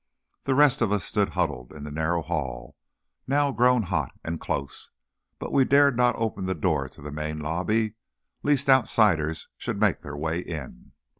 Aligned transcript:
The 0.45 0.55
rest 0.55 0.81
of 0.81 0.91
us 0.91 1.05
stood 1.05 1.29
huddled 1.37 1.71
in 1.71 1.83
the 1.83 1.91
narrow 1.91 2.23
hall, 2.23 2.75
now 3.27 3.51
grown 3.51 3.83
hot 3.83 4.11
and 4.25 4.41
close, 4.41 4.89
but 5.37 5.51
we 5.53 5.63
dared 5.63 5.95
not 5.95 6.15
open 6.15 6.47
the 6.47 6.55
door 6.55 6.89
to 6.89 7.03
the 7.03 7.11
main 7.11 7.37
lobby, 7.37 7.93
lest 8.41 8.67
outsiders 8.67 9.47
should 9.59 9.79
make 9.79 10.01
their 10.01 10.17
way 10.17 10.39
in. 10.39 10.93